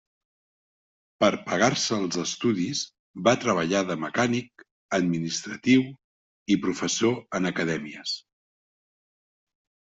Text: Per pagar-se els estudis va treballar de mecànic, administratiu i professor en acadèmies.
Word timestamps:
Per 1.23 1.27
pagar-se 1.49 1.99
els 2.03 2.17
estudis 2.23 2.81
va 3.29 3.35
treballar 3.45 3.83
de 3.91 3.99
mecànic, 4.07 4.65
administratiu 5.01 5.87
i 6.57 6.61
professor 6.67 7.17
en 7.41 7.55
acadèmies. 7.55 8.19